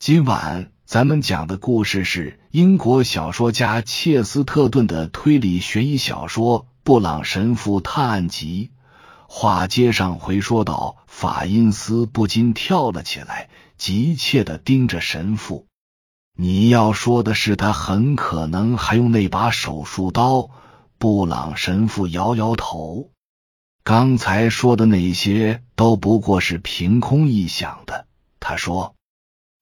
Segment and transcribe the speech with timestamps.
[0.00, 8.70] 今晚咱们讲的故事是英国小说家切斯特顿的推理悬疑小说《布朗神父探案集》。
[9.28, 15.66] 话接上回说到，法因斯不禁跳了起来，急切的盯着神父。
[16.34, 20.48] 你要说的是，他很可能还用那把手术刀。
[20.96, 23.10] 布朗神父摇摇头，
[23.84, 28.06] 刚才说的那些都不过是凭空臆想的。
[28.40, 28.94] 他说：“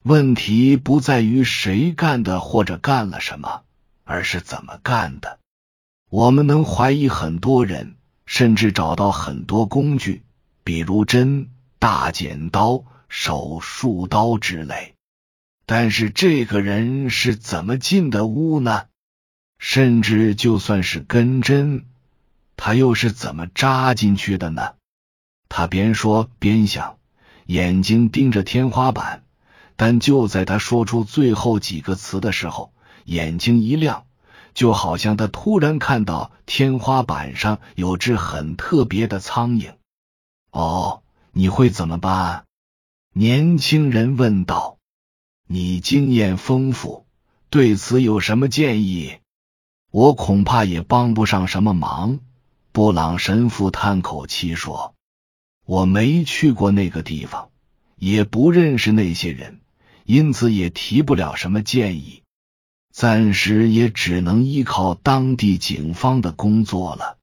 [0.05, 3.63] 问题不在于谁干的或者干了什么，
[4.05, 5.39] 而是怎么干的。
[6.09, 10.23] 我们能怀疑很多人，甚至找到很多工具，
[10.65, 14.95] 比如针、大剪刀、手术刀之类。
[15.67, 18.87] 但是这个人是怎么进的屋呢？”
[19.59, 21.85] 甚至就算是根针，
[22.57, 24.75] 他又是怎么扎进去的呢？
[25.49, 26.99] 他边说边想，
[27.47, 29.25] 眼睛盯着天花板。
[29.79, 32.73] 但就在他说出最后几个词的时候，
[33.05, 34.07] 眼睛一亮，
[34.53, 39.75] 就好像他突然看到天花板上有只很特别的苍蝇。
[40.51, 42.45] 哦，你会怎么办？
[43.15, 44.79] 年轻人问道。
[45.47, 47.07] 你经验丰富，
[47.49, 49.19] 对此有什么建议？
[49.93, 52.19] 我恐怕也帮不上什么忙。
[52.73, 54.97] 布朗神父叹口气说
[55.65, 57.51] ：“我没去过那个地方，
[57.97, 59.61] 也不认识那些人，
[60.09, 62.23] 因此也提不了什么建议。
[62.91, 67.19] 暂时也只能依靠当地警方的工作了。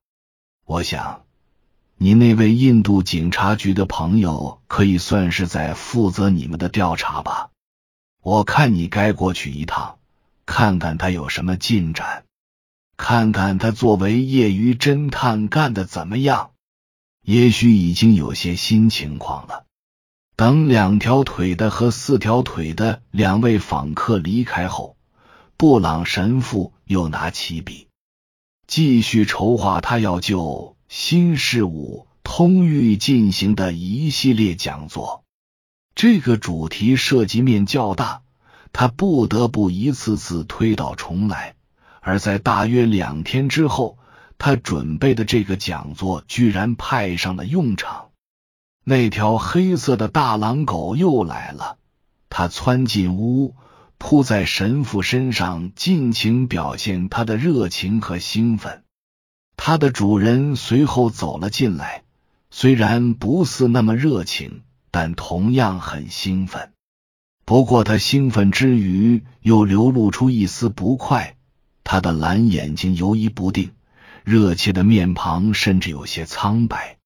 [0.66, 1.24] 我想，
[1.98, 7.50] 你那位印度警察局的朋友可以算是在负责你们的调查吧？
[8.22, 9.98] 我看你该过去一趟，
[10.46, 12.24] 看看他有什么进展。”
[12.98, 16.52] 看看他作为业余侦探干的怎么样？
[17.24, 19.66] 也许已经有些新情况了。
[20.38, 24.98] 等两条腿的和四条腿的两位访客离开后，
[25.56, 27.88] 布朗神父又拿起笔，
[28.68, 35.24] 继续筹划他要就新事物通域进行的一系列讲座。
[35.96, 38.22] 这个主题涉及面较大，
[38.74, 41.56] 他不得不一次次推倒重来。
[42.02, 43.98] 而在大约两天之后，
[44.38, 48.10] 他准备的这个讲座居然派上了用场。
[48.88, 51.80] 那条黑色的大狼狗又来了，
[52.30, 53.56] 它窜进屋，
[53.98, 58.84] 扑在神父身上，尽情表现它的热情和兴奋。
[59.58, 62.04] 它的主人随后走了进来，
[62.52, 66.72] 虽然不似那么热情，但同样很兴奋。
[67.44, 71.38] 不过他兴奋之余，又流露出一丝不快。
[71.84, 73.72] 他的蓝眼睛游移不定，
[74.24, 76.98] 热切的面庞甚至有些苍白。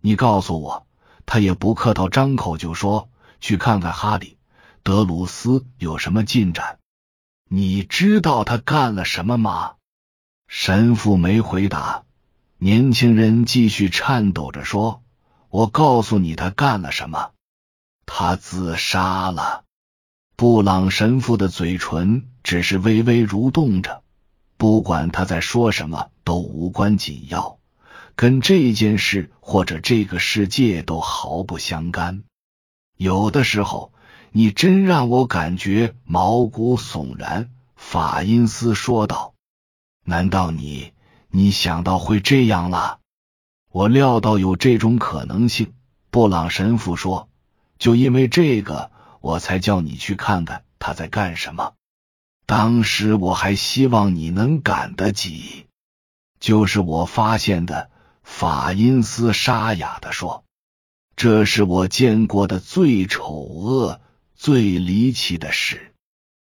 [0.00, 0.86] 你告诉我，
[1.30, 4.26] 他也不客套，张口就说去看看哈利·
[4.82, 6.78] 德鲁斯有什么进展。
[7.50, 9.74] 你知道他干了什么吗？
[10.46, 12.04] 神父没回答。
[12.56, 15.02] 年轻人继续颤抖着说
[15.50, 17.32] ：“我告诉你，他干了什么？
[18.06, 19.64] 他自杀了。”
[20.34, 24.02] 布朗神父的嘴唇只是微微蠕动着。
[24.56, 27.57] 不管他在说什么，都无关紧要，
[28.18, 32.24] 跟这件事或者这个世界都毫不相干。
[32.96, 33.92] 有的时候，
[34.32, 37.48] 你真让我感觉毛骨悚然。”
[37.78, 39.34] 法因斯说道。
[40.04, 40.92] “难道你
[41.30, 42.98] 你想到会这样了？”
[43.70, 45.72] 我料到有这种可能性。”
[46.10, 47.28] 布朗神父说
[47.78, 48.90] ，“就因为这个，
[49.20, 51.74] 我才叫你去看看他在干什么。”
[52.46, 55.66] 当时我还希望你能赶得及，
[56.40, 57.90] 就是我发现的。
[58.28, 60.44] 法因斯沙哑的说
[61.16, 64.00] ：“这是我见过的最丑恶、
[64.36, 65.92] 最离奇的事。”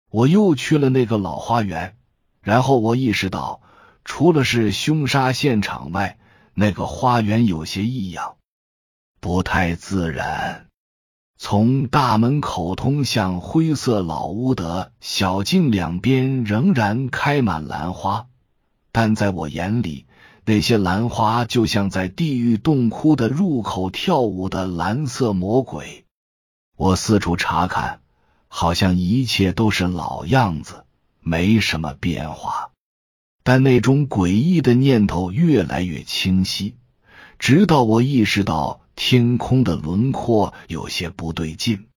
[0.09, 1.97] 我又去了那个老花园，
[2.41, 3.61] 然后我意识到，
[4.05, 6.17] 除了是凶杀现场外，
[6.53, 8.37] 那个花园有些异样，
[9.19, 10.67] 不太自然。
[11.37, 18.27] 从大门口通向灰色老屋的小径两边仍然开满兰花，
[18.93, 20.05] 但在我眼里，
[20.45, 26.05] 那些兰花就像在地狱洞窟的入口跳舞的蓝色魔鬼。
[26.77, 28.01] 我四处查看，
[28.47, 30.85] 好像一切都是老样子，
[31.19, 32.71] 没什么变化。
[33.43, 36.75] 但那种诡异的念头越来越清晰，
[37.39, 38.81] 直到我意识到。
[38.95, 41.87] 天空的轮廓有些不对劲，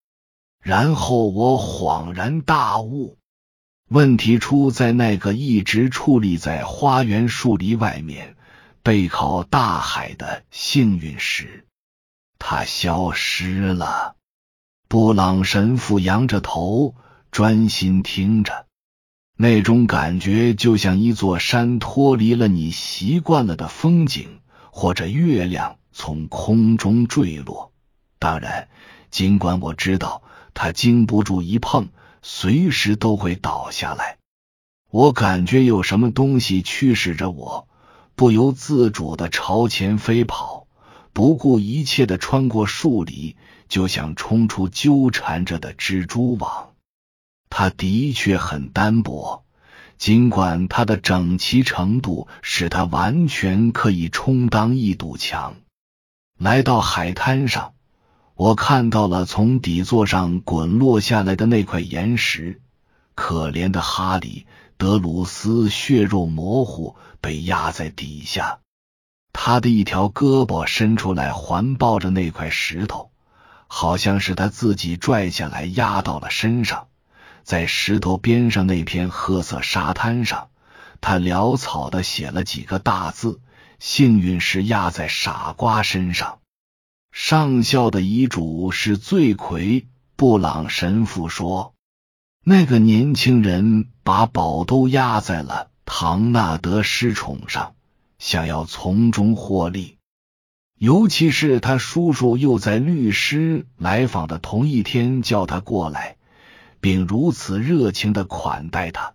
[0.63, 3.19] 然后我恍然大悟，
[3.88, 8.35] 问题出在那个一直矗立在花园树篱外面、
[8.83, 11.65] 背靠大海的幸运石，
[12.37, 14.17] 它消失了。
[14.88, 16.97] 布朗神父仰着头，
[17.31, 18.67] 专心听着，
[19.37, 24.41] 那种感觉就像一座山脱离了你习惯了的风景，
[24.73, 27.73] 或者月亮从空中坠落。
[28.19, 28.69] 当然，
[29.12, 30.23] 尽管我知道
[30.55, 31.88] 他经不住一碰，
[32.28, 34.19] 随时都会倒下来。
[34.90, 37.69] 我感觉有什么东西驱使着我，
[38.17, 40.67] 不由自主的朝前飞跑，
[41.12, 43.37] 不顾一切的穿过树篱，
[43.69, 46.73] 就像冲出纠缠着的蜘蛛网。
[47.49, 49.44] 它的确很单薄，
[49.96, 55.55] 尽管它的整齐程度使它完全可以充当一堵墙。
[56.37, 57.75] 来到海滩上，
[58.37, 62.61] 我看到了从底座上滚落下来的那块岩石。
[63.15, 64.47] 可怜的哈里。
[64.79, 68.59] 德鲁斯血肉模糊，被压在底下。
[69.33, 73.11] 他的一条胳膊伸出来，环抱着那块石头，
[73.69, 76.88] 好像是他自己拽下来压到了身上。
[77.43, 80.50] 在石头边上那片褐色沙滩上，
[81.00, 83.41] 他潦草的写了几个大字
[83.81, 86.41] ：“幸运是压在傻瓜身上。”
[87.19, 89.87] 上校的遗嘱是罪魁。
[90.17, 91.73] 布朗神父说。
[92.45, 97.75] 那个年轻人把宝都压在了唐纳德失宠上，
[98.19, 99.97] 想要从中获利。
[100.79, 106.19] 尤其是他叔叔又在律师来访的同一天叫他过来，
[106.81, 109.15] 并如此热情的款待他。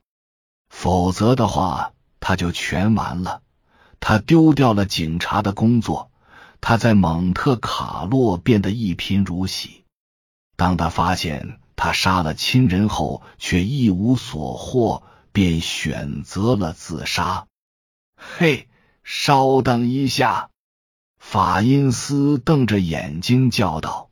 [0.71, 3.43] 否则的话，他就全完了。
[3.99, 6.10] 他丢掉了警察的工作，
[6.61, 9.83] 他在蒙特卡洛变得一贫如洗。
[10.55, 11.57] 当他发现。
[11.83, 17.47] 他杀了亲人后，却一无所获，便选择了自杀。
[18.15, 18.67] 嘿，
[19.03, 20.51] 稍等一下！
[21.17, 24.11] 法因斯瞪着眼睛叫道：“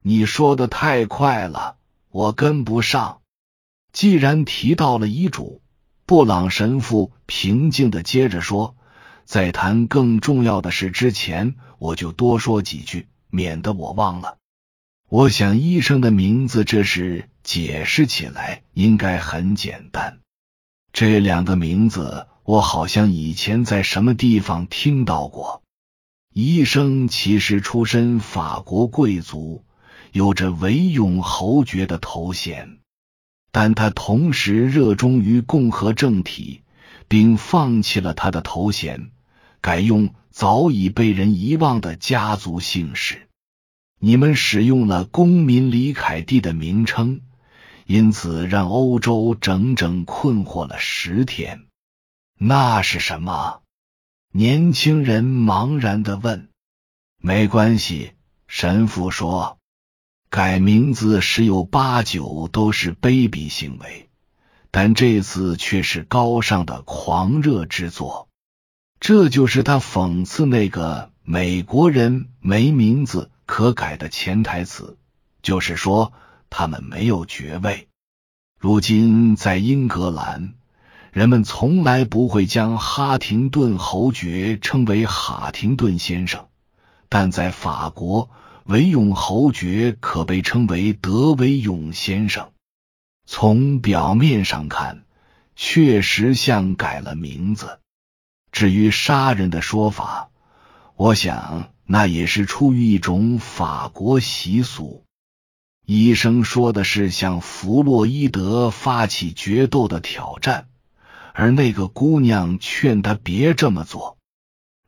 [0.00, 1.76] 你说的太快了，
[2.08, 3.20] 我跟不上。”
[3.92, 5.60] 既然提到了遗嘱，
[6.06, 8.76] 布朗神父平静的接着说
[9.24, 14.38] ：“在谈更重要的事之前，我就多说几句，免得我忘了。”
[15.08, 20.18] 我想，医生的名字这事解释起来应该很简单。
[20.92, 25.62] 这两个名字，我好像以前在什么地方听到过。
[26.32, 29.62] 医生其实出身法国贵族，
[30.10, 32.78] 有着维永侯爵的头衔，
[33.52, 36.62] 但他同时热衷于共和政体，
[37.08, 39.10] 并放弃了他的头衔，
[39.60, 43.28] 改用早已被人遗忘的家族姓氏。
[44.00, 47.20] 你们使用了公民李凯蒂的名称，
[47.86, 51.66] 因此让欧洲整整困惑了十天。
[52.38, 53.62] 那是什么？
[54.32, 56.48] 年轻人茫然的问。
[57.18, 58.12] 没关系，
[58.46, 59.58] 神父说，
[60.28, 64.03] 改名字十有八九都是卑鄙行为，
[64.76, 68.26] 但这次却是高尚的狂热之作。
[68.98, 73.30] 这就是他讽刺那个美国人没名字。
[73.46, 74.96] 可改的潜台词
[75.42, 76.12] 就是说，
[76.50, 77.86] 他们没有爵位。
[78.58, 80.54] 如今在英格兰，
[81.12, 86.48] 人们从来不会将哈廷顿侯爵称为哈廷顿先生，
[87.08, 88.28] 但在法国，
[88.64, 92.50] 维永侯爵可被称为德维永先生。
[93.26, 95.04] 从表面上看，
[95.56, 97.80] 确实像改了名字。
[98.52, 100.30] 至于杀人的说法，
[100.96, 101.70] 我想。
[101.86, 105.04] 那也是出于一种法国习俗。
[105.84, 110.68] 医生说的是向弗洛伊德发起决斗的挑战，
[111.34, 114.16] 而那个姑娘劝他别这么做。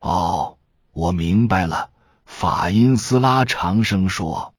[0.00, 0.56] 哦，
[0.92, 1.90] 我明白了，
[2.24, 4.54] 法因斯拉长声说：“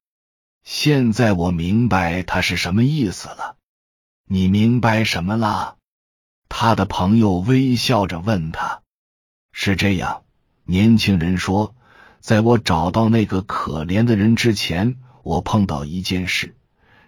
[0.63, 3.55] 现在我明白他是什么意思了。”
[4.29, 5.77] 你明白什么了？
[6.49, 8.81] 他的朋友微笑着问他
[9.53, 10.23] ：“是这样。”
[10.65, 11.73] 年轻人说。
[12.19, 16.57] 在我找到那个可怜的人之前，我碰到一件事，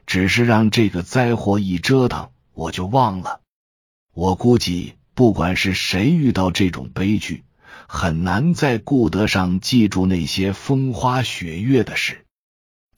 [0.05, 3.41] 只是让这个灾祸一折腾，我就忘了。
[4.13, 7.43] 我估计，不管是谁遇到这种悲剧，
[7.85, 12.25] 很难在顾得上记住那些风花雪月的事。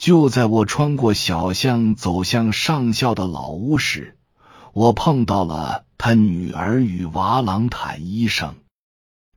[0.01, 4.17] 就在我穿过小巷走向上校的老屋时，
[4.73, 8.55] 我碰到了他女儿与瓦朗坦医生。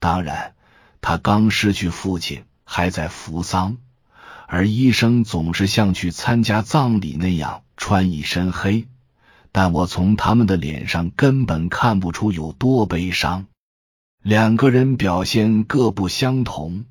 [0.00, 0.54] 当然，
[1.02, 2.44] 他刚失去父亲。
[2.66, 3.76] 还在扶丧，
[4.47, 8.88] 而医生总是像去参加葬礼那样穿一身黑，
[9.52, 13.44] 但我从他们的脸上根本看不出有多悲伤。
[14.23, 16.87] 两个人表现各不相同，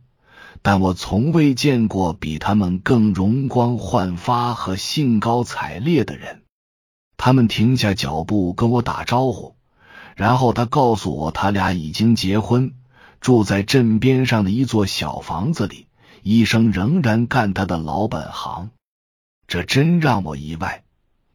[0.63, 6.43] 但我从未见过比他们更容光焕发和兴高采烈的人。
[7.17, 9.55] 他们停下脚步跟我打招呼，
[10.15, 12.73] 然后他告诉我，他俩已经结婚，
[13.19, 15.87] 住在镇边上的一座小房子里。
[16.21, 18.69] 医生仍然干他的老本行，
[19.45, 20.85] 这真让我意外，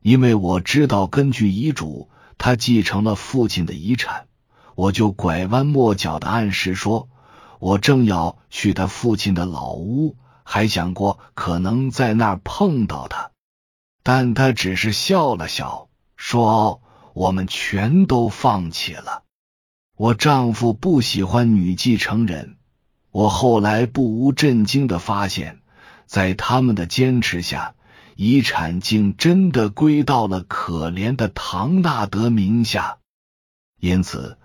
[0.01, 2.09] 因为我知道根据遗嘱，
[2.39, 4.27] 他继承了父亲的遗产。
[4.75, 7.11] 我就拐弯抹角的暗示说，
[7.59, 13.31] 我正要去他父亲的老屋，还想过可能在那儿碰到他，
[14.03, 16.81] 但他只是笑了笑，说
[17.15, 19.25] ：“我们全都放弃了。
[19.97, 22.57] 我丈夫不喜欢女继承人。”
[23.11, 25.61] 我后来不无震惊的发现，
[26.07, 27.75] 在他们的坚持下，
[28.15, 32.99] 遗产竟真的归到了可怜的唐纳德名下。
[33.81, 34.37] 因此，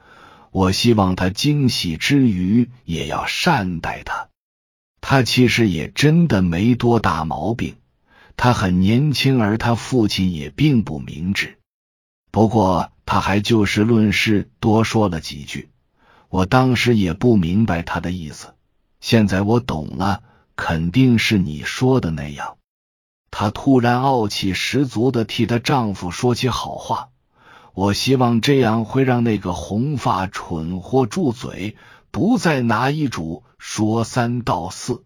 [0.54, 4.30] 我希望他惊喜之余也要善待他。
[5.02, 7.76] 他其实也真的没多大毛病，
[8.38, 11.58] 他很年轻，而他父亲也并不明智。
[12.32, 15.70] 不过，他还就事论事多说了几句。
[16.30, 18.54] 我当时也不明白他的意思，
[19.02, 20.22] 现在我懂了，
[20.56, 22.58] 肯定是你说的那样。
[23.32, 27.10] 她突然傲气十足的替她丈夫说起好话，
[27.76, 31.76] 我希望这样会让那个红发蠢货住嘴，
[32.12, 35.04] 不再拿遗嘱说三道四。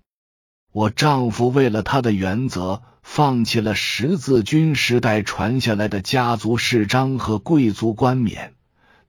[0.74, 8.54] 我丈夫为了他的原则，放弃了十字军时代传下来的家族世章和贵族冠冕。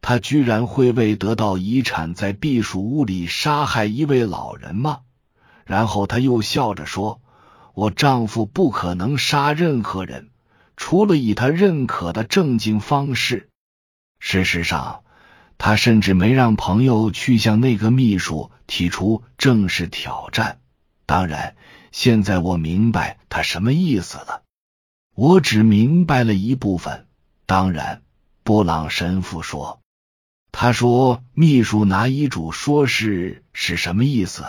[0.01, 5.01] 他居然会为得到遗产在避暑屋里杀害一位老人吗？
[5.65, 7.21] 然后他又笑着说
[7.75, 10.31] ：“我丈夫不可能杀任何人，
[10.79, 13.51] 除了以他认可的正经方式。
[14.21, 15.03] 事实上，
[15.59, 20.61] 他甚至没让朋友去向那个秘书提出正式挑战。
[21.05, 21.57] 当然，
[21.91, 24.45] 现在我明白他什么意思了。
[25.17, 27.07] 我只明白了一部分。
[27.45, 28.03] 当然，
[28.45, 29.81] 布朗神父说。”
[30.53, 34.45] 他说：“秘书拿遗嘱说是是什么意思？”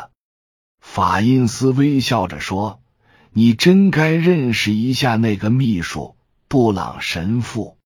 [0.80, 2.82] 法因斯微笑着说
[3.34, 6.16] ：“你真该认识一下那个秘书
[6.50, 7.78] 布朗神父。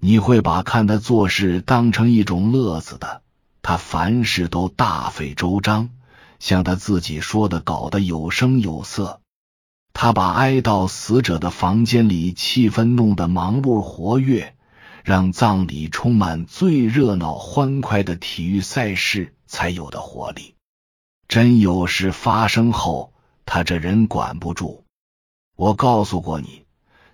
[0.00, 3.20] 你会把看他做事当成一种乐子的。
[3.60, 5.90] 他凡事都大费周章，
[6.38, 9.20] 像他自己说的，搞得有声有色。
[9.92, 14.56] 他把哀悼死者的房间里气氛弄得忙碌活跃。”
[15.02, 20.54] 让葬礼充满最热闹欢快的体育赛事才有的活力。
[21.26, 23.14] 真有事发生后，
[23.46, 24.84] 他这人管不住。
[25.56, 26.64] 我告诉过你，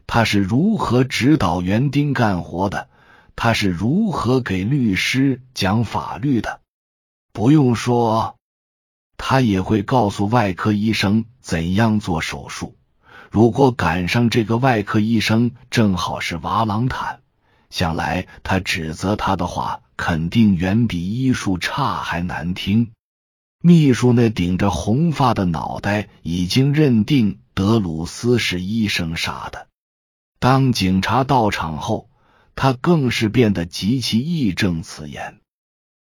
[0.07, 2.89] 他是如何指导园丁干活的，
[3.35, 6.61] 他是如何给律师讲法律的。
[7.33, 8.37] 不用说，
[9.19, 12.77] 他也会告诉外科医生怎样做手术。
[13.31, 17.21] 如果赶上这个外科医生正好是瓦朗坦。
[17.69, 22.93] 想来他指责他的话，肯定远比医术差还难听。
[23.61, 29.67] 秘书那顶着红发的脑袋已经认定德鲁斯是医生杀的。
[30.39, 32.11] 当警察到场后，
[32.55, 35.41] 他更是变得极其义正辞严。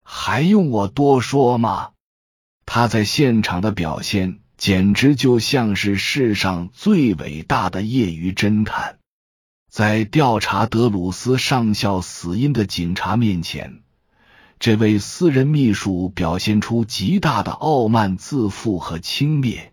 [0.03, 1.91] 还用我多说吗？
[2.65, 8.99] 他在现场的表现简直就像是世上最伟大的业余侦探。
[9.71, 13.81] 在调查德鲁斯上校死因的警察面前，
[14.59, 19.69] 这位私人秘书表现出极大的傲慢、自负和轻蔑，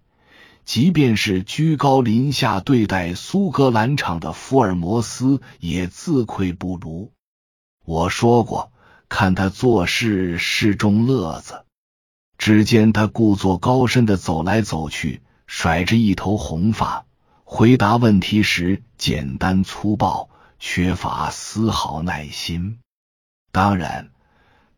[0.66, 7.12] 即便是居高临下对待苏格兰场的福尔摩斯也自愧不如。
[7.84, 8.72] 我说过，
[9.08, 11.64] 看他做事是种乐子。
[12.36, 17.06] 只见他故作高深的走来走去，甩着一头红发。
[17.44, 22.80] 回答问题时简单粗暴，缺乏丝毫耐心。
[23.52, 24.10] 当然，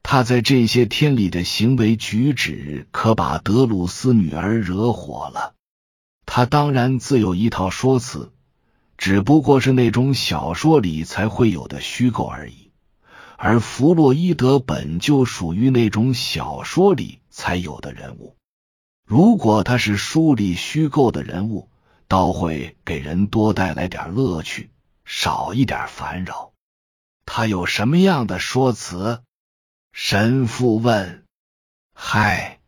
[0.02, 5.54] 他在这些天里的行为举止可把德鲁斯女儿惹火了。
[6.30, 8.30] 他当然自有一套说辞，
[8.99, 12.70] 只不过是那种小说里才会有的虚构而已。
[13.38, 18.37] 而弗洛伊德本就属于那种小说里才有的人物。
[19.06, 21.70] 如果他是书里虚构的人物，
[22.08, 24.68] 倒会给人多带来点乐趣，
[25.06, 26.52] 少一点烦扰。
[27.25, 29.23] 他有什么样的说辞？
[29.92, 31.25] 神父问。
[31.94, 32.58] 嗨，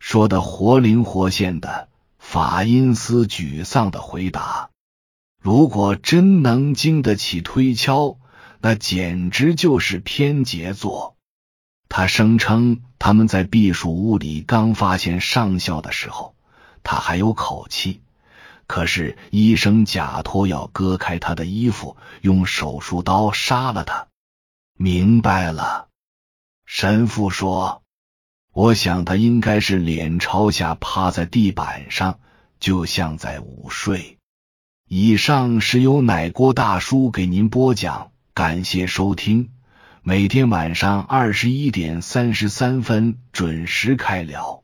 [0.00, 1.88] 说的活灵活现的。
[2.34, 4.70] 法因斯沮丧的回答
[5.40, 8.18] ：“如果真能经得起推敲，
[8.60, 11.14] 那简直就是篇杰作。”
[11.88, 16.34] 他声称他们在避暑屋里刚发现上校的时候。
[16.82, 18.02] 他还有口气。
[18.66, 24.08] 可是医生假托要割开他的衣服，用手术刀杀了他。
[24.76, 25.86] 明白了，
[26.66, 27.82] 神父说
[28.54, 32.20] ：“我想他应该是脸朝下趴在地板上，
[32.60, 34.18] 就像在午睡。”
[34.88, 39.50] 以上是由奶锅大叔给您播讲，感谢收听。
[40.02, 44.63] 每天晚上二十一点三十三分准时开聊。